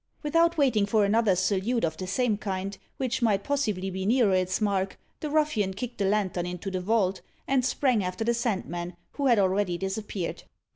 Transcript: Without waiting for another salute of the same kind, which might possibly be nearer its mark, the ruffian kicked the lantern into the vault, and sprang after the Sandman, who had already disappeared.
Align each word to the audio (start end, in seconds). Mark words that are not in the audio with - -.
Without 0.23 0.57
waiting 0.57 0.87
for 0.87 1.05
another 1.05 1.35
salute 1.35 1.83
of 1.83 1.95
the 1.95 2.07
same 2.07 2.35
kind, 2.35 2.75
which 2.97 3.21
might 3.21 3.43
possibly 3.43 3.91
be 3.91 4.03
nearer 4.03 4.33
its 4.33 4.59
mark, 4.59 4.97
the 5.19 5.29
ruffian 5.29 5.75
kicked 5.75 5.99
the 5.99 6.05
lantern 6.05 6.47
into 6.47 6.71
the 6.71 6.81
vault, 6.81 7.21
and 7.47 7.63
sprang 7.63 8.03
after 8.03 8.23
the 8.23 8.33
Sandman, 8.33 8.97
who 9.11 9.27
had 9.27 9.37
already 9.37 9.77
disappeared. 9.77 10.41